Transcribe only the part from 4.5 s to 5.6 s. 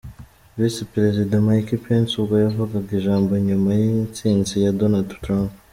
ya Donald Trump.